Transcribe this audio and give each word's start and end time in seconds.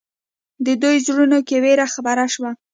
د 0.65 0.67
دوی 0.81 0.97
زړونو 1.07 1.39
کې 1.47 1.57
وېره 1.63 1.87
خپره 1.93 2.23
شوه. 2.33 2.51